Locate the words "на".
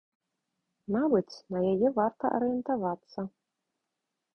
1.57-1.63